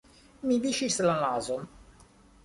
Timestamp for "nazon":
1.25-1.69